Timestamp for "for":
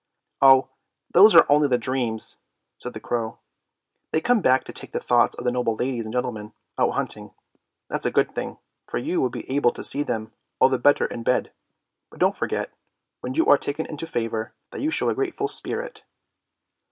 8.87-8.97